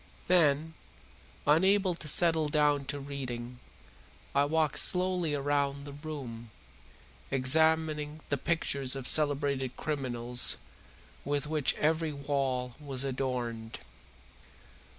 Then, 0.25 0.73
unable 1.45 1.93
to 1.93 2.07
settle 2.07 2.49
down 2.49 2.85
to 2.85 2.99
reading, 2.99 3.59
I 4.33 4.45
walked 4.45 4.79
slowly 4.79 5.35
round 5.35 5.85
the 5.85 5.93
room, 5.93 6.49
examining 7.29 8.21
the 8.29 8.37
pictures 8.37 8.95
of 8.95 9.05
celebrated 9.05 9.77
criminals 9.77 10.57
with 11.23 11.45
which 11.45 11.75
every 11.75 12.13
wall 12.13 12.73
was 12.79 13.03
adorned. 13.03 13.77